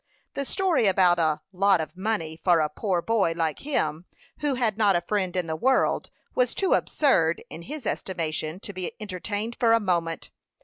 The 0.33 0.45
story 0.45 0.87
about 0.87 1.19
a 1.19 1.41
"lot 1.53 1.79
of 1.79 1.95
money" 1.95 2.35
for 2.43 2.59
a 2.59 2.69
poor 2.69 3.03
boy 3.03 3.33
like 3.33 3.59
him, 3.59 4.05
who 4.39 4.55
had 4.55 4.75
not 4.75 4.95
a 4.95 5.01
friend 5.01 5.35
in 5.35 5.45
the 5.45 5.55
world, 5.55 6.09
was 6.33 6.55
too 6.55 6.73
absurd, 6.73 7.43
in 7.51 7.61
his 7.61 7.85
estimation, 7.85 8.59
to 8.61 8.73
be 8.73 8.93
entertained 8.99 9.57
for 9.59 9.73
a 9.73 9.79
moment. 9.79 10.31